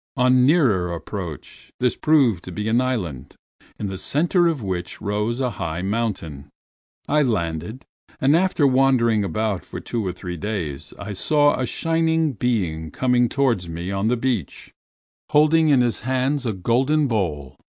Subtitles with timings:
[0.17, 3.35] On nearer approach, this proved to be an island,
[3.77, 6.49] in the center of which rose a high mountain.
[7.07, 7.85] I landed,
[8.19, 13.29] and after wandering about for two or three days, I saw a shining being coming
[13.29, 14.71] towards me on the beach,
[15.29, 17.55] holding in his hands a golden bowl.